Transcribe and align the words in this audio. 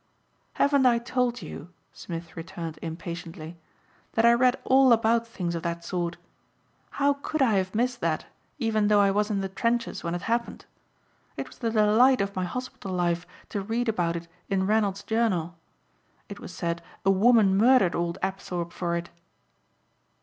"Haven't 0.53 0.87
I 0.87 0.97
told 0.97 1.43
you," 1.43 1.69
Smith 1.93 2.35
returned 2.35 2.79
impatiently, 2.81 3.59
"that 4.13 4.25
I 4.25 4.33
read 4.33 4.57
all 4.63 4.91
about 4.93 5.27
things 5.27 5.53
of 5.53 5.61
that 5.61 5.85
sort? 5.85 6.17
How 6.97 7.13
could 7.21 7.39
I 7.43 7.57
have 7.57 7.75
missed 7.75 8.01
that 8.01 8.25
even 8.57 8.87
though 8.87 8.99
I 8.99 9.11
was 9.11 9.29
in 9.29 9.41
the 9.41 9.47
trenches 9.47 10.03
when 10.03 10.15
it 10.15 10.23
happened. 10.23 10.65
It 11.37 11.45
was 11.45 11.59
the 11.59 11.69
delight 11.69 12.19
of 12.19 12.35
my 12.35 12.45
hospital 12.45 12.89
life 12.91 13.27
to 13.49 13.61
read 13.61 13.87
about 13.87 14.15
it 14.15 14.27
in 14.49 14.65
Reynolds 14.65 15.03
Journal. 15.03 15.55
It 16.29 16.39
was 16.39 16.51
said 16.51 16.81
a 17.05 17.11
woman 17.11 17.55
murdered 17.55 17.93
old 17.95 18.17
Apthorpe 18.23 18.73
for 18.73 18.95
it." 18.95 19.11